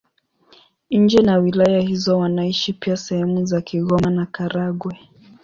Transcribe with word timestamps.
Nje 0.91 1.21
na 1.21 1.37
wilaya 1.39 1.79
hizo 1.81 2.17
wanaishi 2.17 2.73
pia 2.73 2.97
sehemu 2.97 3.45
za 3.45 3.61
Kigoma 3.61 4.09
na 4.09 4.25
Karagwe. 4.25 4.99